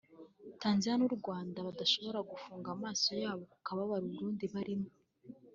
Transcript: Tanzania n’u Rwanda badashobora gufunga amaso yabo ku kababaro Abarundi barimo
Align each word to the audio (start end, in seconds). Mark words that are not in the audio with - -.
Tanzania 0.61 0.97
n’u 0.99 1.11
Rwanda 1.17 1.57
badashobora 1.67 2.19
gufunga 2.31 2.67
amaso 2.75 3.09
yabo 3.23 3.43
ku 3.51 3.57
kababaro 3.65 4.03
Abarundi 4.07 4.45
barimo 4.53 4.89